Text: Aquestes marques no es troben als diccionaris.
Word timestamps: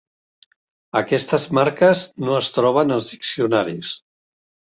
Aquestes 1.01 1.45
marques 1.57 2.01
no 2.27 2.35
es 2.37 2.49
troben 2.55 2.97
als 2.97 3.13
diccionaris. 3.17 3.95